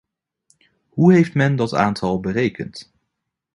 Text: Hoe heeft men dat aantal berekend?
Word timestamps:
Hoe 0.89 1.13
heeft 1.13 1.33
men 1.33 1.55
dat 1.55 1.73
aantal 1.73 2.19
berekend? 2.19 2.91